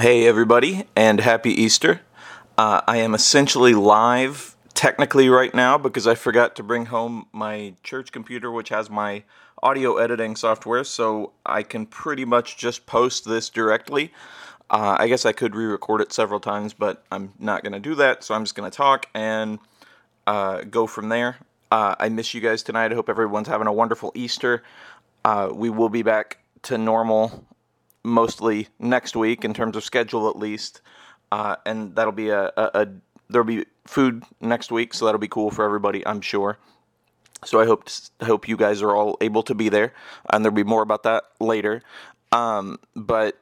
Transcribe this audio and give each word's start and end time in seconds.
Hey, 0.00 0.26
everybody, 0.26 0.84
and 0.96 1.20
happy 1.20 1.50
Easter. 1.50 2.00
Uh, 2.56 2.80
I 2.88 2.96
am 2.96 3.14
essentially 3.14 3.74
live 3.74 4.56
technically 4.72 5.28
right 5.28 5.54
now 5.54 5.76
because 5.76 6.06
I 6.06 6.14
forgot 6.14 6.56
to 6.56 6.62
bring 6.62 6.86
home 6.86 7.26
my 7.32 7.74
church 7.82 8.10
computer, 8.10 8.50
which 8.50 8.70
has 8.70 8.88
my 8.88 9.24
audio 9.62 9.98
editing 9.98 10.36
software, 10.36 10.84
so 10.84 11.32
I 11.44 11.62
can 11.62 11.84
pretty 11.84 12.24
much 12.24 12.56
just 12.56 12.86
post 12.86 13.26
this 13.26 13.50
directly. 13.50 14.10
Uh, 14.70 14.96
I 14.98 15.06
guess 15.06 15.26
I 15.26 15.32
could 15.32 15.54
re 15.54 15.66
record 15.66 16.00
it 16.00 16.14
several 16.14 16.40
times, 16.40 16.72
but 16.72 17.04
I'm 17.12 17.34
not 17.38 17.62
going 17.62 17.74
to 17.74 17.78
do 17.78 17.94
that, 17.96 18.24
so 18.24 18.34
I'm 18.34 18.44
just 18.44 18.54
going 18.54 18.70
to 18.70 18.74
talk 18.74 19.04
and 19.12 19.58
uh, 20.26 20.62
go 20.62 20.86
from 20.86 21.10
there. 21.10 21.36
Uh, 21.70 21.94
I 21.98 22.08
miss 22.08 22.32
you 22.32 22.40
guys 22.40 22.62
tonight. 22.62 22.90
I 22.90 22.94
hope 22.94 23.10
everyone's 23.10 23.48
having 23.48 23.66
a 23.66 23.72
wonderful 23.72 24.12
Easter. 24.14 24.62
Uh, 25.26 25.50
we 25.52 25.68
will 25.68 25.90
be 25.90 26.00
back 26.00 26.38
to 26.62 26.78
normal 26.78 27.44
mostly 28.04 28.68
next 28.78 29.16
week 29.16 29.44
in 29.44 29.54
terms 29.54 29.76
of 29.76 29.84
schedule 29.84 30.28
at 30.28 30.36
least, 30.36 30.80
uh, 31.32 31.56
and 31.66 31.94
that'll 31.96 32.12
be 32.12 32.30
a, 32.30 32.46
a, 32.56 32.70
a 32.74 32.88
there'll 33.28 33.46
be 33.46 33.64
food 33.86 34.24
next 34.40 34.70
week, 34.70 34.94
so 34.94 35.04
that'll 35.04 35.20
be 35.20 35.28
cool 35.28 35.50
for 35.50 35.64
everybody, 35.64 36.06
I'm 36.06 36.20
sure. 36.20 36.58
So 37.44 37.60
I 37.60 37.66
hope 37.66 37.88
hope 38.22 38.48
you 38.48 38.56
guys 38.56 38.82
are 38.82 38.94
all 38.94 39.16
able 39.20 39.42
to 39.44 39.54
be 39.54 39.68
there, 39.68 39.94
and 40.32 40.44
there'll 40.44 40.54
be 40.54 40.64
more 40.64 40.82
about 40.82 41.04
that 41.04 41.24
later. 41.40 41.82
Um, 42.32 42.78
but 42.94 43.38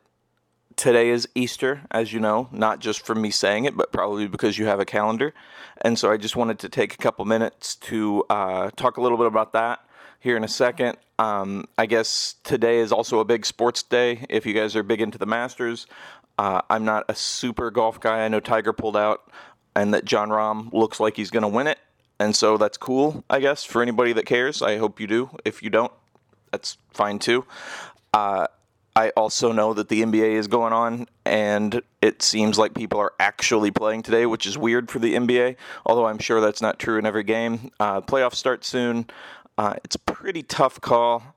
today 0.77 1.11
is 1.11 1.29
Easter, 1.35 1.83
as 1.91 2.13
you 2.13 2.21
know, 2.21 2.49
not 2.52 2.79
just 2.79 3.05
from 3.05 3.21
me 3.21 3.30
saying 3.30 3.65
it, 3.65 3.77
but 3.77 3.93
probably 3.93 4.29
because 4.29 4.57
you 4.57 4.66
have 4.66 4.80
a 4.80 4.85
calendar. 4.85 5.35
And 5.83 5.99
so 5.99 6.11
I 6.11 6.16
just 6.16 6.37
wanted 6.37 6.61
to 6.61 6.69
take 6.69 6.95
a 6.95 6.97
couple 6.97 7.25
minutes 7.25 7.75
to 7.77 8.25
uh, 8.30 8.71
talk 8.77 8.97
a 8.97 9.01
little 9.01 9.19
bit 9.19 9.27
about 9.27 9.52
that 9.52 9.80
here 10.21 10.37
in 10.37 10.45
a 10.45 10.49
second. 10.49 10.97
Um, 11.19 11.65
I 11.77 11.87
guess 11.87 12.37
today 12.45 12.79
is 12.79 12.93
also 12.93 13.19
a 13.19 13.25
big 13.25 13.45
sports 13.45 13.83
day 13.83 14.25
if 14.29 14.47
you 14.47 14.53
guys 14.55 14.77
are 14.77 14.83
big 14.83 15.01
into 15.01 15.19
the 15.19 15.27
Masters. 15.27 15.87
Uh, 16.39 16.63
I'm 16.71 16.85
not 16.85 17.05
a 17.09 17.15
super 17.15 17.71
golf 17.71 18.01
guy. 18.01 18.25
I 18.25 18.29
know 18.29 18.41
Tiger 18.41 18.73
pulled 18.73 18.97
out 18.97 19.31
and 19.75 19.93
that 19.95 20.05
Jon 20.05 20.29
Rahm 20.29 20.73
looks 20.73 21.01
like 21.01 21.16
he's 21.16 21.30
going 21.30 21.43
to 21.43 21.49
win 21.49 21.66
it. 21.66 21.79
And 22.21 22.35
so 22.35 22.57
that's 22.57 22.77
cool, 22.77 23.25
I 23.30 23.41
guess, 23.41 23.65
for 23.65 23.83
anybody 23.83 24.13
that 24.15 24.27
cares. 24.27 24.63
I 24.63 24.77
hope 24.79 25.01
you 25.01 25.07
do. 25.07 25.30
If 25.45 25.63
you 25.63 25.71
don't, 25.71 25.93
that's 26.51 26.77
fine 26.93 27.19
too. 27.19 27.45
Uh, 28.13 28.49
I 28.97 29.10
also 29.10 29.53
know 29.53 29.75
that 29.75 29.88
the 29.88 30.03
NBA 30.03 30.32
is 30.32 30.49
going 30.49 30.73
on, 30.73 31.07
and 31.25 31.80
it 32.03 32.21
seems 32.21 32.59
like 32.59 32.75
people 32.75 32.99
are 32.99 33.13
actually 33.21 33.71
playing 33.71 34.03
today, 34.03 34.27
which 34.27 34.45
is 34.45 34.59
weird 34.59 34.91
for 34.91 34.99
the 34.99 35.15
NBA. 35.15 35.55
Although 35.87 36.07
I'm 36.07 36.19
sure 36.19 36.41
that's 36.41 36.60
not 36.60 36.80
true 36.80 36.99
in 36.99 37.07
every 37.07 37.23
game. 37.23 37.71
Uh, 37.79 38.01
playoffs 38.01 38.35
start 38.35 38.65
soon. 38.65 39.07
Uh, 39.59 39.74
it's 39.82 39.96
a 39.96 39.98
pretty 39.98 40.42
tough 40.45 40.80
call 40.80 41.34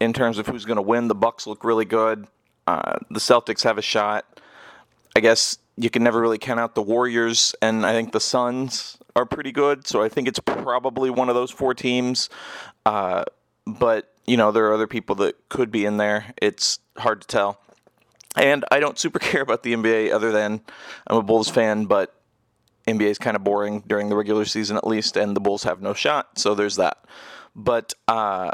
in 0.00 0.12
terms 0.12 0.38
of 0.38 0.48
who's 0.48 0.64
going 0.64 0.76
to 0.76 0.82
win. 0.82 1.06
The 1.06 1.14
Bucks 1.14 1.46
look 1.46 1.62
really 1.62 1.84
good. 1.84 2.26
Uh, 2.66 2.98
the 3.10 3.20
Celtics 3.20 3.62
have 3.62 3.78
a 3.78 3.82
shot. 3.82 4.26
I 5.16 5.20
guess 5.20 5.56
you 5.76 5.88
can 5.88 6.02
never 6.02 6.20
really 6.20 6.38
count 6.38 6.58
out 6.58 6.74
the 6.74 6.82
Warriors, 6.82 7.54
and 7.62 7.86
I 7.86 7.92
think 7.92 8.12
the 8.12 8.20
Suns 8.20 8.98
are 9.14 9.24
pretty 9.24 9.52
good. 9.52 9.86
So 9.86 10.02
I 10.02 10.08
think 10.08 10.28
it's 10.28 10.40
probably 10.40 11.10
one 11.10 11.28
of 11.28 11.34
those 11.36 11.50
four 11.50 11.72
teams. 11.72 12.28
Uh, 12.84 13.24
but 13.66 14.12
you 14.26 14.36
know, 14.36 14.52
there 14.52 14.66
are 14.66 14.74
other 14.74 14.86
people 14.86 15.14
that 15.16 15.48
could 15.48 15.70
be 15.70 15.84
in 15.84 15.96
there. 15.96 16.34
It's 16.40 16.80
hard 16.98 17.20
to 17.22 17.26
tell. 17.26 17.60
And 18.36 18.64
I 18.70 18.80
don't 18.80 18.98
super 18.98 19.18
care 19.20 19.42
about 19.42 19.62
the 19.62 19.74
NBA 19.74 20.12
other 20.12 20.32
than 20.32 20.60
I'm 21.06 21.16
a 21.16 21.22
Bulls 21.22 21.48
fan, 21.48 21.86
but 21.86 22.14
NBA 22.86 23.02
is 23.02 23.18
kind 23.18 23.36
of 23.36 23.44
boring 23.44 23.82
during 23.86 24.08
the 24.08 24.16
regular 24.16 24.44
season 24.44 24.76
at 24.76 24.86
least, 24.86 25.16
and 25.16 25.36
the 25.36 25.40
Bulls 25.40 25.64
have 25.64 25.82
no 25.82 25.94
shot. 25.94 26.38
So 26.38 26.54
there's 26.54 26.76
that. 26.76 27.04
But 27.54 27.94
uh, 28.08 28.52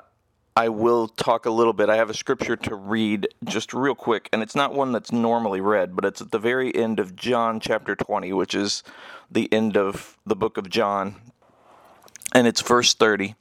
I 0.56 0.70
will 0.70 1.08
talk 1.08 1.44
a 1.44 1.50
little 1.50 1.74
bit. 1.74 1.90
I 1.90 1.96
have 1.96 2.08
a 2.08 2.14
scripture 2.14 2.56
to 2.56 2.74
read 2.74 3.28
just 3.44 3.74
real 3.74 3.94
quick, 3.94 4.28
and 4.32 4.42
it's 4.42 4.56
not 4.56 4.72
one 4.72 4.90
that's 4.90 5.12
normally 5.12 5.60
read, 5.60 5.94
but 5.94 6.04
it's 6.04 6.20
at 6.20 6.30
the 6.30 6.38
very 6.38 6.74
end 6.74 6.98
of 6.98 7.14
John 7.14 7.60
chapter 7.60 7.94
20, 7.94 8.32
which 8.32 8.54
is 8.54 8.82
the 9.30 9.52
end 9.52 9.76
of 9.76 10.16
the 10.24 10.34
book 10.34 10.56
of 10.56 10.70
John. 10.70 11.16
And 12.32 12.46
it's 12.46 12.62
verse 12.62 12.94
30. 12.94 13.34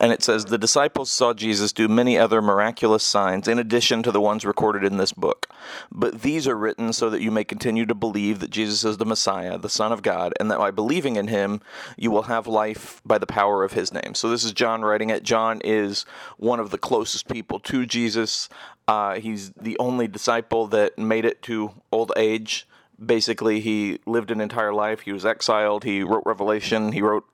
And 0.00 0.12
it 0.12 0.22
says, 0.22 0.44
The 0.44 0.58
disciples 0.58 1.10
saw 1.10 1.34
Jesus 1.34 1.72
do 1.72 1.88
many 1.88 2.18
other 2.18 2.42
miraculous 2.42 3.02
signs 3.02 3.48
in 3.48 3.58
addition 3.58 4.02
to 4.02 4.12
the 4.12 4.20
ones 4.20 4.44
recorded 4.44 4.84
in 4.84 4.96
this 4.96 5.12
book. 5.12 5.48
But 5.90 6.22
these 6.22 6.48
are 6.48 6.56
written 6.56 6.92
so 6.92 7.10
that 7.10 7.22
you 7.22 7.30
may 7.30 7.44
continue 7.44 7.86
to 7.86 7.94
believe 7.94 8.40
that 8.40 8.50
Jesus 8.50 8.84
is 8.84 8.96
the 8.96 9.06
Messiah, 9.06 9.58
the 9.58 9.68
Son 9.68 9.92
of 9.92 10.02
God, 10.02 10.34
and 10.38 10.50
that 10.50 10.58
by 10.58 10.70
believing 10.70 11.16
in 11.16 11.28
him, 11.28 11.60
you 11.96 12.10
will 12.10 12.24
have 12.24 12.46
life 12.46 13.00
by 13.04 13.18
the 13.18 13.26
power 13.26 13.62
of 13.64 13.72
his 13.72 13.92
name. 13.92 14.14
So 14.14 14.28
this 14.28 14.44
is 14.44 14.52
John 14.52 14.82
writing 14.82 15.10
it. 15.10 15.22
John 15.22 15.60
is 15.64 16.04
one 16.36 16.60
of 16.60 16.70
the 16.70 16.78
closest 16.78 17.28
people 17.28 17.60
to 17.60 17.86
Jesus. 17.86 18.48
Uh, 18.86 19.14
he's 19.20 19.52
the 19.52 19.78
only 19.78 20.08
disciple 20.08 20.66
that 20.68 20.98
made 20.98 21.24
it 21.24 21.42
to 21.42 21.72
old 21.92 22.12
age 22.16 22.66
basically 23.04 23.60
he 23.60 23.98
lived 24.06 24.30
an 24.30 24.40
entire 24.40 24.72
life 24.72 25.00
he 25.00 25.12
was 25.12 25.26
exiled 25.26 25.82
he 25.82 26.04
wrote 26.04 26.22
revelation 26.24 26.92
he 26.92 27.02
wrote 27.02 27.26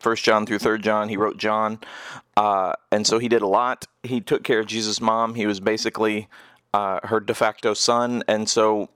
First 0.00 0.24
John 0.24 0.46
through 0.46 0.58
Third 0.58 0.82
John. 0.82 1.08
He 1.08 1.16
wrote 1.16 1.36
John, 1.36 1.78
uh, 2.36 2.72
and 2.90 3.06
so 3.06 3.18
he 3.18 3.28
did 3.28 3.42
a 3.42 3.46
lot. 3.46 3.86
He 4.02 4.20
took 4.20 4.42
care 4.42 4.60
of 4.60 4.66
Jesus' 4.66 5.00
mom. 5.00 5.34
He 5.34 5.46
was 5.46 5.60
basically 5.60 6.28
uh, 6.72 7.00
her 7.04 7.20
de 7.20 7.34
facto 7.34 7.74
son, 7.74 8.24
and 8.26 8.48
so 8.48 8.88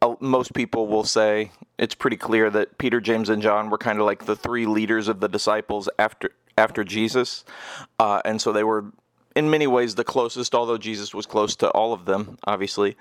uh, 0.00 0.14
most 0.20 0.54
people 0.54 0.86
will 0.86 1.04
say 1.04 1.50
it's 1.78 1.94
pretty 1.94 2.16
clear 2.16 2.48
that 2.50 2.78
Peter, 2.78 3.00
James, 3.00 3.28
and 3.28 3.42
John 3.42 3.70
were 3.70 3.78
kind 3.78 3.98
of 3.98 4.06
like 4.06 4.24
the 4.26 4.36
three 4.36 4.66
leaders 4.66 5.08
of 5.08 5.20
the 5.20 5.28
disciples 5.28 5.88
after 5.98 6.30
after 6.56 6.84
Jesus, 6.84 7.44
uh, 7.98 8.22
and 8.24 8.40
so 8.40 8.52
they 8.52 8.64
were 8.64 8.84
in 9.34 9.50
many 9.50 9.66
ways 9.66 9.96
the 9.96 10.04
closest. 10.04 10.54
Although 10.54 10.78
Jesus 10.78 11.12
was 11.12 11.26
close 11.26 11.56
to 11.56 11.70
all 11.70 11.92
of 11.92 12.04
them, 12.04 12.38
obviously. 12.46 12.96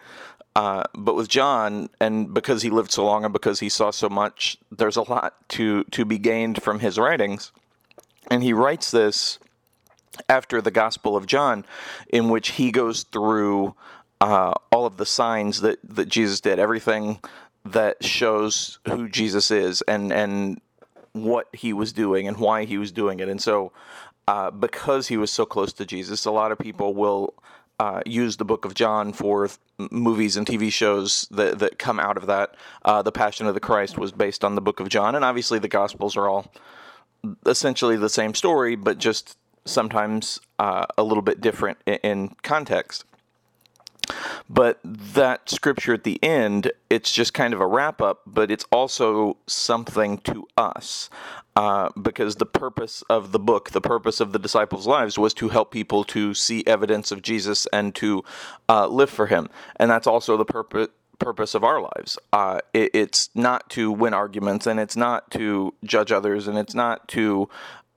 Uh, 0.55 0.83
but 0.93 1.15
with 1.15 1.27
John, 1.27 1.89
and 1.99 2.31
because 2.33 2.61
he 2.61 2.69
lived 2.69 2.91
so 2.91 3.03
long 3.05 3.23
and 3.23 3.33
because 3.33 3.59
he 3.59 3.69
saw 3.69 3.89
so 3.89 4.07
much, 4.07 4.57
there's 4.71 4.97
a 4.97 5.01
lot 5.01 5.35
to 5.49 5.83
to 5.85 6.05
be 6.05 6.19
gained 6.19 6.61
from 6.61 6.79
his 6.79 6.99
writings. 6.99 7.51
And 8.29 8.43
he 8.43 8.53
writes 8.53 8.91
this 8.91 9.39
after 10.29 10.61
the 10.61 10.71
Gospel 10.71 11.17
of 11.17 11.25
John, 11.25 11.65
in 12.07 12.29
which 12.29 12.51
he 12.51 12.71
goes 12.71 13.03
through 13.03 13.75
uh, 14.21 14.53
all 14.71 14.85
of 14.85 14.97
the 14.97 15.05
signs 15.07 15.61
that 15.61 15.79
that 15.83 16.07
Jesus 16.07 16.39
did, 16.39 16.59
everything 16.59 17.19
that 17.65 18.03
shows 18.03 18.79
who 18.87 19.09
Jesus 19.09 19.49
is, 19.49 19.81
and 19.87 20.13
and 20.13 20.61
what 21.13 21.47
he 21.53 21.73
was 21.73 21.93
doing 21.93 22.27
and 22.27 22.37
why 22.37 22.65
he 22.65 22.77
was 22.77 22.91
doing 22.91 23.19
it. 23.19 23.29
And 23.29 23.41
so, 23.41 23.71
uh, 24.27 24.51
because 24.51 25.07
he 25.07 25.17
was 25.17 25.31
so 25.31 25.45
close 25.45 25.73
to 25.73 25.85
Jesus, 25.85 26.25
a 26.25 26.31
lot 26.31 26.51
of 26.51 26.59
people 26.59 26.93
will 26.93 27.33
uh, 27.79 28.01
use 28.05 28.37
the 28.37 28.45
book 28.45 28.65
of 28.65 28.73
John 28.73 29.13
for 29.13 29.47
th- 29.47 29.59
movies 29.91 30.37
and 30.37 30.45
TV 30.45 30.71
shows 30.71 31.27
that, 31.31 31.59
that 31.59 31.79
come 31.79 31.99
out 31.99 32.17
of 32.17 32.27
that. 32.27 32.55
Uh, 32.83 33.01
the 33.01 33.11
Passion 33.11 33.47
of 33.47 33.53
the 33.53 33.59
Christ 33.59 33.97
was 33.97 34.11
based 34.11 34.43
on 34.43 34.55
the 34.55 34.61
book 34.61 34.79
of 34.79 34.89
John, 34.89 35.15
and 35.15 35.25
obviously 35.25 35.59
the 35.59 35.67
Gospels 35.67 36.15
are 36.15 36.27
all 36.27 36.51
essentially 37.45 37.95
the 37.95 38.09
same 38.09 38.33
story, 38.33 38.75
but 38.75 38.97
just 38.97 39.37
sometimes 39.65 40.39
uh, 40.59 40.85
a 40.97 41.03
little 41.03 41.23
bit 41.23 41.41
different 41.41 41.77
in, 41.85 41.95
in 42.03 42.35
context. 42.43 43.05
But 44.49 44.79
that 44.83 45.49
scripture 45.49 45.93
at 45.93 46.03
the 46.03 46.23
end, 46.23 46.71
it's 46.89 47.11
just 47.11 47.33
kind 47.33 47.53
of 47.53 47.61
a 47.61 47.67
wrap 47.67 48.01
up, 48.01 48.21
but 48.25 48.51
it's 48.51 48.65
also 48.71 49.37
something 49.47 50.17
to 50.19 50.47
us. 50.57 51.09
Uh, 51.55 51.89
because 52.01 52.37
the 52.37 52.47
purpose 52.47 53.03
of 53.11 53.31
the 53.31 53.39
book, 53.39 53.69
the 53.69 53.81
purpose 53.81 54.19
of 54.19 54.31
the 54.31 54.39
disciples' 54.39 54.87
lives 54.87 55.19
was 55.19 55.35
to 55.35 55.49
help 55.49 55.71
people 55.71 56.03
to 56.03 56.33
see 56.33 56.63
evidence 56.65 57.11
of 57.11 57.21
Jesus 57.21 57.67
and 57.71 57.93
to 57.93 58.23
uh, 58.67 58.87
live 58.87 59.09
for 59.09 59.27
him. 59.27 59.47
And 59.75 59.91
that's 59.91 60.07
also 60.07 60.35
the 60.35 60.45
purpose 60.45 60.87
purpose 61.19 61.53
of 61.55 61.63
our 61.63 61.81
lives. 61.81 62.17
Uh, 62.33 62.59
it, 62.73 62.91
it's 62.93 63.29
not 63.35 63.69
to 63.69 63.91
win 63.91 64.13
arguments, 64.13 64.67
and 64.67 64.79
it's 64.79 64.97
not 64.97 65.29
to 65.31 65.73
judge 65.83 66.11
others, 66.11 66.47
and 66.47 66.57
it's 66.57 66.73
not 66.73 67.07
to 67.09 67.47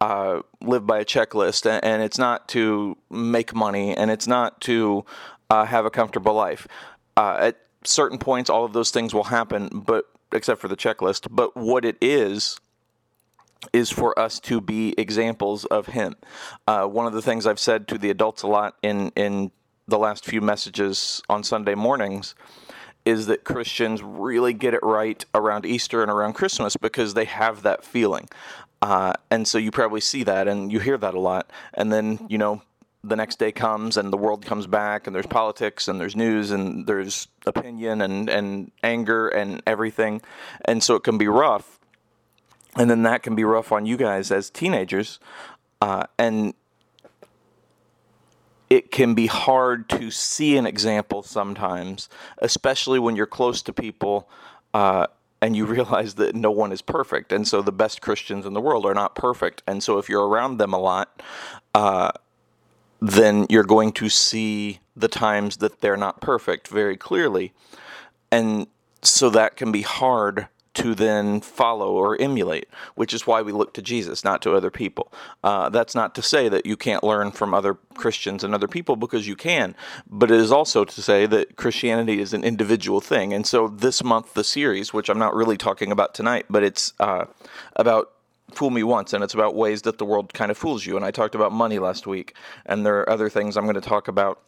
uh, 0.00 0.42
live 0.60 0.86
by 0.86 1.00
a 1.00 1.04
checklist, 1.04 1.66
and, 1.82 2.02
it's 2.02 2.18
not 2.18 2.48
to 2.48 2.96
make 3.10 3.54
money, 3.54 3.96
and 3.96 4.10
it's 4.10 4.26
not 4.26 4.60
to 4.62 5.04
uh, 5.50 5.64
have 5.64 5.84
a 5.84 5.90
comfortable 5.90 6.34
life. 6.34 6.68
Uh, 7.16 7.36
at 7.40 7.58
certain 7.84 8.18
points, 8.18 8.50
all 8.50 8.64
of 8.64 8.72
those 8.72 8.90
things 8.90 9.14
will 9.14 9.24
happen, 9.24 9.68
but 9.72 10.06
except 10.32 10.60
for 10.60 10.68
the 10.68 10.76
checklist. 10.76 11.28
But 11.30 11.56
what 11.56 11.84
it 11.84 11.96
is 12.00 12.60
is 13.72 13.90
for 13.90 14.16
us 14.18 14.38
to 14.40 14.60
be 14.60 14.94
examples 14.98 15.64
of 15.66 15.86
Him. 15.86 16.16
Uh, 16.66 16.84
one 16.86 17.06
of 17.06 17.12
the 17.12 17.22
things 17.22 17.46
I've 17.46 17.58
said 17.58 17.88
to 17.88 17.98
the 17.98 18.10
adults 18.10 18.42
a 18.42 18.46
lot 18.46 18.76
in 18.82 19.12
in 19.16 19.50
the 19.88 19.98
last 19.98 20.24
few 20.24 20.40
messages 20.40 21.22
on 21.28 21.44
Sunday 21.44 21.74
mornings 21.74 22.34
is 23.04 23.26
that 23.26 23.44
Christians 23.44 24.02
really 24.02 24.52
get 24.52 24.74
it 24.74 24.80
right 24.82 25.24
around 25.32 25.64
Easter 25.64 26.02
and 26.02 26.10
around 26.10 26.32
Christmas 26.32 26.76
because 26.76 27.14
they 27.14 27.24
have 27.24 27.62
that 27.62 27.84
feeling. 27.84 28.28
Uh, 28.82 29.14
and 29.30 29.48
so 29.48 29.58
you 29.58 29.70
probably 29.70 30.00
see 30.00 30.22
that 30.24 30.48
and 30.48 30.70
you 30.70 30.80
hear 30.80 30.98
that 30.98 31.14
a 31.14 31.20
lot. 31.20 31.50
And 31.74 31.92
then, 31.92 32.26
you 32.28 32.38
know, 32.38 32.62
the 33.02 33.16
next 33.16 33.38
day 33.38 33.52
comes 33.52 33.96
and 33.96 34.12
the 34.12 34.16
world 34.16 34.44
comes 34.44 34.66
back 34.66 35.06
and 35.06 35.14
there's 35.14 35.26
politics 35.26 35.88
and 35.88 36.00
there's 36.00 36.16
news 36.16 36.50
and 36.50 36.86
there's 36.86 37.28
opinion 37.46 38.00
and, 38.00 38.28
and 38.28 38.72
anger 38.82 39.28
and 39.28 39.62
everything. 39.66 40.20
And 40.64 40.82
so 40.82 40.96
it 40.96 41.04
can 41.04 41.16
be 41.16 41.28
rough. 41.28 41.78
And 42.76 42.90
then 42.90 43.04
that 43.04 43.22
can 43.22 43.34
be 43.34 43.44
rough 43.44 43.72
on 43.72 43.86
you 43.86 43.96
guys 43.96 44.30
as 44.30 44.50
teenagers. 44.50 45.18
Uh, 45.80 46.04
and 46.18 46.54
it 48.68 48.90
can 48.90 49.14
be 49.14 49.26
hard 49.26 49.88
to 49.90 50.10
see 50.10 50.56
an 50.56 50.66
example 50.66 51.22
sometimes, 51.22 52.08
especially 52.38 52.98
when 52.98 53.14
you're 53.14 53.26
close 53.26 53.62
to 53.62 53.72
people 53.72 54.28
uh, 54.74 55.06
and 55.40 55.56
you 55.56 55.66
realize 55.66 56.14
that 56.14 56.34
no 56.34 56.50
one 56.50 56.72
is 56.72 56.82
perfect. 56.82 57.32
And 57.32 57.46
so 57.46 57.62
the 57.62 57.72
best 57.72 58.00
Christians 58.00 58.46
in 58.46 58.54
the 58.54 58.60
world 58.60 58.86
are 58.86 58.94
not 58.94 59.14
perfect. 59.14 59.62
And 59.66 59.82
so 59.82 59.98
if 59.98 60.08
you're 60.08 60.26
around 60.26 60.58
them 60.58 60.72
a 60.72 60.78
lot, 60.78 61.22
uh, 61.74 62.12
then 63.00 63.46
you're 63.50 63.64
going 63.64 63.92
to 63.92 64.08
see 64.08 64.80
the 64.96 65.08
times 65.08 65.58
that 65.58 65.80
they're 65.80 65.96
not 65.96 66.20
perfect 66.20 66.68
very 66.68 66.96
clearly. 66.96 67.52
And 68.32 68.66
so 69.02 69.30
that 69.30 69.56
can 69.56 69.70
be 69.70 69.82
hard 69.82 70.48
to 70.76 70.94
then 70.94 71.40
follow 71.40 71.92
or 71.92 72.20
emulate, 72.20 72.68
which 72.94 73.14
is 73.14 73.26
why 73.26 73.42
we 73.42 73.50
look 73.50 73.72
to 73.74 73.82
Jesus, 73.82 74.24
not 74.24 74.42
to 74.42 74.54
other 74.54 74.70
people. 74.70 75.12
Uh, 75.42 75.68
that's 75.70 75.94
not 75.94 76.14
to 76.14 76.22
say 76.22 76.48
that 76.48 76.66
you 76.66 76.76
can't 76.76 77.02
learn 77.02 77.30
from 77.30 77.54
other 77.54 77.74
Christians 77.94 78.44
and 78.44 78.54
other 78.54 78.68
people 78.68 78.94
because 78.94 79.26
you 79.26 79.36
can, 79.36 79.74
but 80.08 80.30
it 80.30 80.38
is 80.38 80.52
also 80.52 80.84
to 80.84 81.02
say 81.02 81.26
that 81.26 81.56
Christianity 81.56 82.20
is 82.20 82.34
an 82.34 82.44
individual 82.44 83.00
thing. 83.00 83.32
And 83.32 83.46
so 83.46 83.68
this 83.68 84.04
month, 84.04 84.34
the 84.34 84.44
series, 84.44 84.92
which 84.92 85.08
I'm 85.08 85.18
not 85.18 85.34
really 85.34 85.56
talking 85.56 85.90
about 85.90 86.14
tonight, 86.14 86.44
but 86.50 86.62
it's 86.62 86.92
uh, 87.00 87.24
about 87.74 88.12
fool 88.52 88.70
me 88.70 88.82
once 88.82 89.12
and 89.12 89.24
it's 89.24 89.34
about 89.34 89.54
ways 89.54 89.82
that 89.82 89.98
the 89.98 90.04
world 90.04 90.32
kind 90.32 90.52
of 90.52 90.56
fools 90.56 90.86
you 90.86 90.96
and 90.96 91.04
i 91.04 91.10
talked 91.10 91.34
about 91.34 91.50
money 91.50 91.80
last 91.80 92.06
week 92.06 92.32
and 92.64 92.86
there 92.86 93.00
are 93.00 93.10
other 93.10 93.28
things 93.28 93.56
i'm 93.56 93.64
going 93.64 93.74
to 93.74 93.80
talk 93.80 94.06
about 94.06 94.40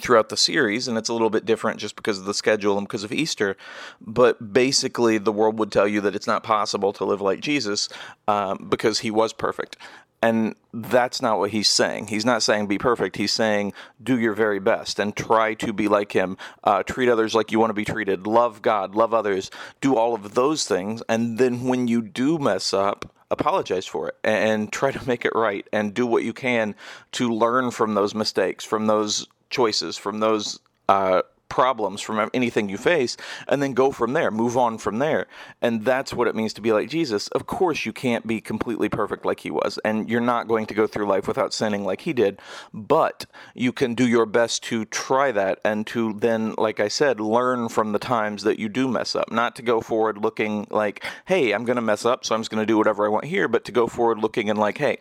throughout 0.00 0.28
the 0.28 0.36
series, 0.36 0.88
and 0.88 0.96
it's 0.96 1.08
a 1.08 1.12
little 1.12 1.30
bit 1.30 1.44
different 1.44 1.80
just 1.80 1.96
because 1.96 2.18
of 2.18 2.24
the 2.24 2.34
schedule 2.34 2.78
and 2.78 2.86
because 2.86 3.04
of 3.04 3.12
Easter. 3.12 3.56
But 4.00 4.52
basically, 4.52 5.18
the 5.18 5.32
world 5.32 5.58
would 5.58 5.72
tell 5.72 5.88
you 5.88 6.00
that 6.02 6.14
it's 6.14 6.26
not 6.26 6.42
possible 6.42 6.92
to 6.94 7.04
live 7.04 7.20
like 7.20 7.40
Jesus 7.40 7.88
um, 8.26 8.66
because 8.68 9.00
he 9.00 9.10
was 9.10 9.32
perfect. 9.32 9.76
And 10.20 10.56
that's 10.74 11.22
not 11.22 11.38
what 11.38 11.50
he's 11.50 11.70
saying. 11.70 12.08
He's 12.08 12.24
not 12.24 12.42
saying 12.42 12.66
be 12.66 12.78
perfect. 12.78 13.16
He's 13.16 13.32
saying 13.32 13.72
do 14.02 14.18
your 14.18 14.32
very 14.32 14.58
best 14.58 14.98
and 14.98 15.14
try 15.14 15.54
to 15.54 15.72
be 15.72 15.86
like 15.86 16.12
him. 16.12 16.36
Uh, 16.64 16.82
treat 16.82 17.08
others 17.08 17.34
like 17.34 17.52
you 17.52 17.60
want 17.60 17.70
to 17.70 17.74
be 17.74 17.84
treated. 17.84 18.26
Love 18.26 18.60
God, 18.60 18.96
love 18.96 19.14
others. 19.14 19.50
Do 19.80 19.94
all 19.94 20.14
of 20.14 20.34
those 20.34 20.66
things. 20.66 21.02
And 21.08 21.38
then 21.38 21.64
when 21.68 21.86
you 21.86 22.02
do 22.02 22.38
mess 22.38 22.74
up, 22.74 23.14
apologize 23.30 23.86
for 23.86 24.08
it 24.08 24.16
and 24.24 24.72
try 24.72 24.90
to 24.90 25.06
make 25.06 25.24
it 25.24 25.32
right 25.34 25.68
and 25.72 25.94
do 25.94 26.06
what 26.06 26.24
you 26.24 26.32
can 26.32 26.74
to 27.12 27.30
learn 27.30 27.70
from 27.70 27.94
those 27.94 28.14
mistakes, 28.14 28.64
from 28.64 28.86
those 28.86 29.26
choices, 29.50 29.96
from 29.96 30.20
those 30.20 30.60
uh, 30.88 31.22
problems, 31.48 32.00
from 32.00 32.30
anything 32.34 32.68
you 32.68 32.76
face, 32.76 33.16
and 33.48 33.62
then 33.62 33.72
go 33.72 33.90
from 33.90 34.12
there, 34.12 34.30
move 34.30 34.56
on 34.56 34.78
from 34.78 34.98
there. 34.98 35.26
And 35.62 35.84
that's 35.84 36.12
what 36.12 36.28
it 36.28 36.34
means 36.34 36.52
to 36.54 36.60
be 36.60 36.72
like 36.72 36.88
Jesus. 36.88 37.28
Of 37.28 37.46
course, 37.46 37.86
you 37.86 37.92
can't 37.92 38.26
be 38.26 38.40
completely 38.40 38.88
perfect 38.88 39.24
like 39.24 39.40
he 39.40 39.50
was, 39.50 39.78
and 39.84 40.08
you're 40.08 40.20
not 40.20 40.48
going 40.48 40.66
to 40.66 40.74
go 40.74 40.86
through 40.86 41.06
life 41.06 41.26
without 41.26 41.54
sinning 41.54 41.84
like 41.84 42.02
he 42.02 42.12
did, 42.12 42.40
but 42.72 43.26
you 43.54 43.72
can 43.72 43.94
do 43.94 44.06
your 44.06 44.26
best 44.26 44.62
to 44.64 44.84
try 44.84 45.32
that 45.32 45.58
and 45.64 45.86
to 45.88 46.12
then, 46.14 46.54
like 46.58 46.80
I 46.80 46.88
said, 46.88 47.20
learn 47.20 47.68
from 47.68 47.92
the 47.92 47.98
times 47.98 48.42
that 48.42 48.58
you 48.58 48.68
do 48.68 48.88
mess 48.88 49.16
up. 49.16 49.32
Not 49.32 49.56
to 49.56 49.62
go 49.62 49.80
forward 49.80 50.18
looking 50.18 50.66
like, 50.70 51.04
hey, 51.26 51.52
I'm 51.52 51.64
going 51.64 51.76
to 51.76 51.82
mess 51.82 52.04
up, 52.04 52.24
so 52.24 52.34
I'm 52.34 52.40
just 52.40 52.50
going 52.50 52.62
to 52.62 52.66
do 52.66 52.78
whatever 52.78 53.06
I 53.06 53.08
want 53.08 53.24
here, 53.24 53.48
but 53.48 53.64
to 53.64 53.72
go 53.72 53.86
forward 53.86 54.18
looking 54.18 54.50
and 54.50 54.58
like, 54.58 54.78
hey, 54.78 54.98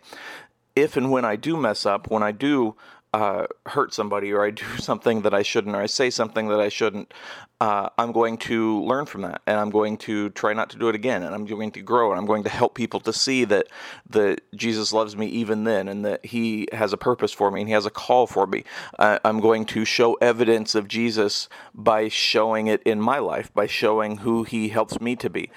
if 0.75 0.95
and 0.95 1.11
when 1.11 1.25
I 1.25 1.35
do 1.35 1.57
mess 1.57 1.85
up, 1.87 2.09
when 2.11 2.21
I 2.21 2.31
do 2.31 2.75
uh, 3.13 3.47
hurt 3.65 3.93
somebody 3.93 4.31
or 4.31 4.43
I 4.43 4.51
do 4.51 4.65
something 4.77 5.21
that 5.21 5.33
I 5.33 5.41
shouldn't 5.41 5.75
or 5.75 5.81
I 5.81 5.85
say 5.85 6.09
something 6.09 6.47
that 6.49 6.59
I 6.59 6.69
shouldn't, 6.69 7.13
uh, 7.59 7.89
I'm 7.97 8.11
going 8.11 8.37
to 8.37 8.83
learn 8.83 9.05
from 9.05 9.21
that 9.21 9.41
and 9.47 9.59
I'm 9.59 9.69
going 9.69 9.97
to 9.99 10.29
try 10.31 10.53
not 10.53 10.69
to 10.71 10.77
do 10.77 10.89
it 10.89 10.95
again 10.95 11.23
and 11.23 11.33
I'm 11.33 11.45
going 11.45 11.71
to 11.71 11.81
grow 11.81 12.11
and 12.11 12.19
I'm 12.19 12.25
going 12.25 12.43
to 12.43 12.49
help 12.49 12.75
people 12.75 12.99
to 13.01 13.13
see 13.13 13.45
that 13.45 13.67
that 14.09 14.41
Jesus 14.55 14.93
loves 14.93 15.15
me 15.15 15.27
even 15.27 15.63
then 15.63 15.87
and 15.87 16.05
that 16.05 16.25
He 16.25 16.67
has 16.71 16.93
a 16.93 16.97
purpose 16.97 17.31
for 17.31 17.49
me 17.49 17.61
and 17.61 17.69
He 17.69 17.73
has 17.73 17.85
a 17.85 17.91
call 17.91 18.27
for 18.27 18.45
me. 18.45 18.63
Uh, 18.99 19.19
I'm 19.25 19.39
going 19.39 19.65
to 19.67 19.85
show 19.85 20.13
evidence 20.15 20.75
of 20.75 20.87
Jesus 20.87 21.49
by 21.73 22.09
showing 22.09 22.67
it 22.67 22.83
in 22.83 23.01
my 23.01 23.19
life, 23.19 23.53
by 23.53 23.65
showing 23.67 24.17
who 24.17 24.43
He 24.43 24.69
helps 24.69 25.01
me 25.01 25.15
to 25.15 25.29
be. 25.29 25.49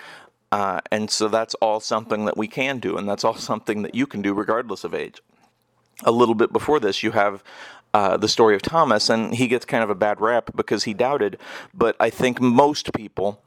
Uh, 0.52 0.80
and 0.90 1.10
so 1.10 1.28
that's 1.28 1.54
all 1.56 1.78
something 1.78 2.24
that 2.24 2.36
we 2.36 2.48
can 2.48 2.80
do, 2.80 2.96
and 2.96 3.08
that's 3.08 3.22
all 3.22 3.34
something 3.50 3.82
that 3.82 3.94
you 3.94 4.06
can 4.06 4.22
do 4.22 4.34
regardless 4.34 4.84
of 4.84 4.94
age 4.94 5.20
a 6.04 6.10
little 6.10 6.34
bit 6.34 6.52
before 6.52 6.80
this, 6.80 7.02
you 7.02 7.12
have 7.12 7.42
uh, 7.92 8.16
the 8.16 8.28
story 8.28 8.54
of 8.54 8.62
Thomas, 8.62 9.10
and 9.10 9.34
he 9.34 9.48
gets 9.48 9.64
kind 9.64 9.82
of 9.82 9.90
a 9.90 9.94
bad 9.94 10.20
rap 10.20 10.50
because 10.54 10.84
he 10.84 10.94
doubted. 10.94 11.38
But 11.74 11.96
I 11.98 12.10
think 12.10 12.40
most 12.40 12.92
people 12.92 13.42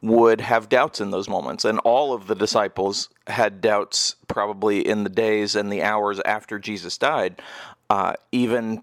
would 0.00 0.40
have 0.40 0.68
doubts 0.68 1.00
in 1.00 1.10
those 1.10 1.28
moments, 1.28 1.64
and 1.64 1.78
all 1.80 2.12
of 2.12 2.28
the 2.28 2.34
disciples 2.34 3.08
had 3.26 3.60
doubts 3.60 4.14
probably 4.28 4.86
in 4.86 5.02
the 5.02 5.10
days 5.10 5.56
and 5.56 5.72
the 5.72 5.82
hours 5.82 6.20
after 6.24 6.58
Jesus 6.58 6.96
died, 6.96 7.42
uh, 7.90 8.12
even 8.30 8.82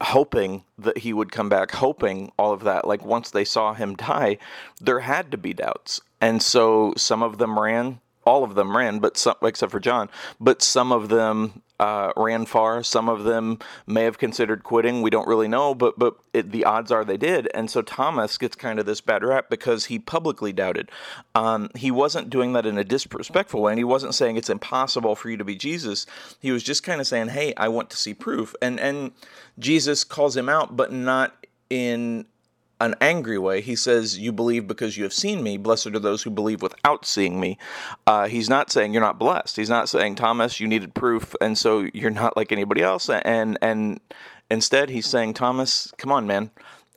hoping 0.00 0.64
that 0.78 0.98
he 0.98 1.12
would 1.12 1.30
come 1.30 1.48
back, 1.48 1.70
hoping 1.70 2.32
all 2.36 2.52
of 2.52 2.64
that. 2.64 2.86
Like 2.86 3.04
once 3.04 3.30
they 3.30 3.44
saw 3.44 3.72
him 3.74 3.94
die, 3.94 4.38
there 4.80 5.00
had 5.00 5.30
to 5.30 5.36
be 5.36 5.54
doubts. 5.54 6.00
And 6.20 6.42
so 6.42 6.92
some 6.96 7.22
of 7.22 7.38
them 7.38 7.58
ran, 7.58 8.00
all 8.24 8.42
of 8.42 8.56
them 8.56 8.76
ran, 8.76 8.98
but 8.98 9.16
some, 9.16 9.36
except 9.42 9.70
for 9.70 9.80
John, 9.80 10.08
but 10.40 10.60
some 10.60 10.90
of 10.90 11.08
them 11.08 11.62
uh, 11.82 12.12
ran 12.16 12.46
far. 12.46 12.84
Some 12.84 13.08
of 13.08 13.24
them 13.24 13.58
may 13.88 14.04
have 14.04 14.16
considered 14.16 14.62
quitting. 14.62 15.02
We 15.02 15.10
don't 15.10 15.26
really 15.26 15.48
know, 15.48 15.74
but 15.74 15.98
but 15.98 16.14
it, 16.32 16.52
the 16.52 16.64
odds 16.64 16.92
are 16.92 17.04
they 17.04 17.16
did. 17.16 17.48
And 17.54 17.68
so 17.68 17.82
Thomas 17.82 18.38
gets 18.38 18.54
kind 18.54 18.78
of 18.78 18.86
this 18.86 19.00
bad 19.00 19.24
rap 19.24 19.50
because 19.50 19.86
he 19.86 19.98
publicly 19.98 20.52
doubted. 20.52 20.92
Um, 21.34 21.70
he 21.74 21.90
wasn't 21.90 22.30
doing 22.30 22.52
that 22.52 22.66
in 22.66 22.78
a 22.78 22.84
disrespectful 22.84 23.62
way, 23.62 23.72
and 23.72 23.80
he 23.80 23.84
wasn't 23.84 24.14
saying 24.14 24.36
it's 24.36 24.48
impossible 24.48 25.16
for 25.16 25.28
you 25.28 25.36
to 25.36 25.44
be 25.44 25.56
Jesus. 25.56 26.06
He 26.38 26.52
was 26.52 26.62
just 26.62 26.84
kind 26.84 27.00
of 27.00 27.06
saying, 27.08 27.30
"Hey, 27.30 27.52
I 27.56 27.66
want 27.66 27.90
to 27.90 27.96
see 27.96 28.14
proof." 28.14 28.54
And 28.62 28.78
and 28.78 29.10
Jesus 29.58 30.04
calls 30.04 30.36
him 30.36 30.48
out, 30.48 30.76
but 30.76 30.92
not 30.92 31.46
in 31.68 32.26
an 32.82 32.94
angry 33.00 33.38
way. 33.38 33.60
He 33.60 33.76
says, 33.76 34.18
You 34.18 34.32
believe 34.32 34.66
because 34.66 34.96
you 34.96 35.04
have 35.04 35.12
seen 35.12 35.42
me. 35.42 35.56
Blessed 35.56 35.88
are 35.88 35.98
those 35.98 36.22
who 36.22 36.30
believe 36.30 36.62
without 36.62 37.06
seeing 37.06 37.40
me. 37.40 37.58
Uh, 38.06 38.26
he's 38.26 38.48
not 38.48 38.70
saying 38.70 38.92
you're 38.92 39.02
not 39.02 39.18
blessed. 39.18 39.56
He's 39.56 39.70
not 39.70 39.88
saying, 39.88 40.16
Thomas, 40.16 40.60
you 40.60 40.68
needed 40.68 40.94
proof, 40.94 41.34
and 41.40 41.56
so 41.56 41.88
you're 41.94 42.10
not 42.10 42.36
like 42.36 42.52
anybody 42.52 42.82
else. 42.82 43.08
And, 43.08 43.58
and 43.62 44.00
instead, 44.50 44.90
he's 44.90 45.06
saying, 45.06 45.34
Thomas, 45.34 45.92
come 45.96 46.12
on, 46.12 46.26
man. 46.26 46.50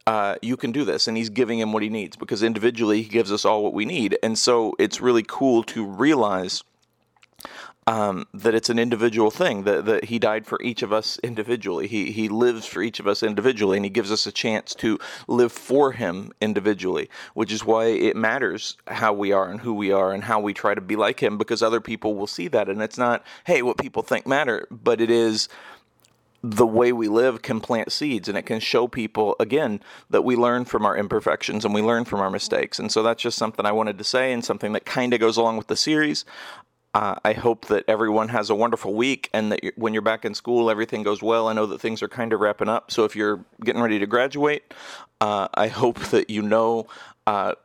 Uh, 0.07 0.35
you 0.41 0.55
can 0.55 0.71
do 0.71 0.85
this. 0.85 1.07
And 1.07 1.17
he's 1.17 1.29
giving 1.29 1.59
him 1.59 1.73
what 1.73 1.81
he 1.81 1.89
needs 1.89 2.15
because 2.15 2.43
individually, 2.43 3.01
he 3.01 3.09
gives 3.09 3.31
us 3.31 3.45
all 3.45 3.63
what 3.63 3.73
we 3.73 3.85
need. 3.85 4.17
And 4.21 4.37
so 4.37 4.75
it's 4.77 5.01
really 5.01 5.23
cool 5.23 5.63
to 5.63 5.85
realize 5.85 6.63
um, 7.87 8.25
that 8.33 8.55
it's 8.55 8.69
an 8.69 8.79
individual 8.79 9.29
thing 9.29 9.63
that, 9.63 9.85
that 9.85 10.05
he 10.05 10.17
died 10.17 10.47
for 10.47 10.59
each 10.61 10.81
of 10.81 10.91
us 10.91 11.19
individually. 11.19 11.87
He, 11.87 12.11
he 12.11 12.27
lives 12.27 12.65
for 12.65 12.81
each 12.81 12.99
of 12.99 13.07
us 13.07 13.21
individually 13.21 13.77
and 13.77 13.85
he 13.85 13.91
gives 13.91 14.11
us 14.11 14.25
a 14.25 14.31
chance 14.31 14.73
to 14.75 14.97
live 15.27 15.51
for 15.51 15.91
him 15.91 16.31
individually 16.41 17.09
which 17.33 17.51
is 17.51 17.63
why 17.63 17.85
it 17.85 18.15
matters 18.15 18.77
how 18.87 19.13
we 19.13 19.31
are 19.31 19.49
and 19.49 19.61
who 19.61 19.73
we 19.73 19.91
are 19.91 20.11
and 20.11 20.23
how 20.23 20.39
we 20.39 20.53
try 20.53 20.73
to 20.73 20.81
be 20.81 20.95
like 20.95 21.21
him 21.21 21.37
because 21.37 21.61
other 21.61 21.81
people 21.81 22.15
will 22.15 22.27
see 22.27 22.47
that 22.47 22.69
and 22.69 22.81
it's 22.81 22.97
not 22.97 23.23
hey 23.45 23.61
what 23.61 23.77
people 23.77 24.01
think 24.01 24.25
matter 24.25 24.67
but 24.71 24.99
it 24.99 25.09
is 25.09 25.47
the 26.41 26.65
way 26.65 26.91
we 26.91 27.07
live 27.07 27.41
can 27.41 27.59
plant 27.59 27.91
seeds 27.91 28.27
and 28.27 28.37
it 28.37 28.43
can 28.43 28.59
show 28.59 28.87
people 28.87 29.35
again 29.39 29.79
that 30.09 30.23
we 30.23 30.35
learn 30.35 30.63
from 30.63 30.85
our 30.85 30.95
imperfections 30.95 31.65
and 31.65 31.73
we 31.73 31.81
learn 31.81 32.05
from 32.05 32.19
our 32.19 32.29
mistakes. 32.29 32.77
And 32.77 32.91
so 32.91 33.01
that's 33.01 33.23
just 33.23 33.37
something 33.37 33.65
i 33.65 33.71
wanted 33.71 33.97
to 33.97 34.03
say 34.03 34.31
and 34.31 34.45
something 34.45 34.73
that 34.73 34.85
kind 34.85 35.13
of 35.13 35.19
goes 35.19 35.37
along 35.37 35.57
with 35.57 35.67
the 35.67 35.75
series 35.75 36.23
uh, 36.95 37.15
I 37.25 37.33
hope 37.33 37.65
that 37.65 37.83
everyone 37.89 38.29
has 38.29 38.49
a 38.49 38.55
wonderful 38.55 38.93
week 38.93 39.29
and 39.33 39.51
that 39.51 39.59
when 39.75 39.91
you're 39.91 40.01
back 40.01 40.23
in 40.23 40.33
school, 40.33 40.69
everything 40.69 41.03
goes 41.03 41.21
well. 41.21 41.49
I 41.49 41.53
know 41.53 41.65
that 41.65 41.81
things 41.81 42.01
are 42.01 42.07
kind 42.07 42.31
of 42.31 42.39
wrapping 42.39 42.69
up. 42.69 42.89
So 42.89 43.03
if 43.03 43.17
you're 43.17 43.43
getting 43.65 43.81
ready 43.81 43.99
to 43.99 44.07
graduate, 44.07 44.73
uh, 45.19 45.49
I 45.53 45.67
hope 45.67 45.99
that 46.11 46.29
you 46.29 46.41
know 46.41 46.87
uh, 47.27 47.55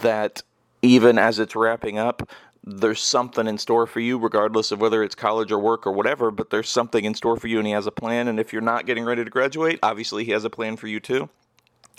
that 0.00 0.42
even 0.80 1.18
as 1.18 1.38
it's 1.38 1.54
wrapping 1.54 1.98
up, 1.98 2.30
there's 2.64 3.02
something 3.02 3.46
in 3.46 3.58
store 3.58 3.86
for 3.86 4.00
you, 4.00 4.16
regardless 4.18 4.72
of 4.72 4.80
whether 4.80 5.02
it's 5.02 5.14
college 5.14 5.52
or 5.52 5.58
work 5.58 5.86
or 5.86 5.92
whatever, 5.92 6.30
but 6.30 6.48
there's 6.48 6.70
something 6.70 7.04
in 7.04 7.14
store 7.14 7.36
for 7.36 7.48
you 7.48 7.58
and 7.58 7.66
he 7.66 7.74
has 7.74 7.86
a 7.86 7.92
plan. 7.92 8.28
And 8.28 8.40
if 8.40 8.50
you're 8.50 8.62
not 8.62 8.86
getting 8.86 9.04
ready 9.04 9.22
to 9.22 9.30
graduate, 9.30 9.78
obviously 9.82 10.24
he 10.24 10.32
has 10.32 10.46
a 10.46 10.50
plan 10.50 10.78
for 10.78 10.86
you 10.86 11.00
too. 11.00 11.28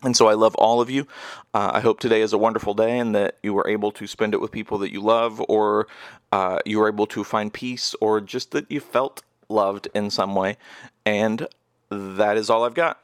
And 0.03 0.15
so 0.15 0.27
I 0.27 0.33
love 0.33 0.55
all 0.55 0.81
of 0.81 0.89
you. 0.89 1.07
Uh, 1.53 1.71
I 1.73 1.79
hope 1.79 1.99
today 1.99 2.21
is 2.21 2.33
a 2.33 2.37
wonderful 2.37 2.73
day 2.73 2.99
and 2.99 3.15
that 3.15 3.37
you 3.41 3.53
were 3.53 3.67
able 3.67 3.91
to 3.93 4.07
spend 4.07 4.33
it 4.33 4.41
with 4.41 4.51
people 4.51 4.77
that 4.79 4.91
you 4.91 5.01
love, 5.01 5.41
or 5.47 5.87
uh, 6.31 6.59
you 6.65 6.79
were 6.79 6.89
able 6.89 7.07
to 7.07 7.23
find 7.23 7.51
peace, 7.53 7.95
or 8.01 8.19
just 8.19 8.51
that 8.51 8.69
you 8.69 8.79
felt 8.79 9.23
loved 9.47 9.87
in 9.93 10.09
some 10.09 10.35
way. 10.35 10.57
And 11.05 11.47
that 11.89 12.37
is 12.37 12.49
all 12.49 12.65
I've 12.65 12.73
got. 12.73 12.99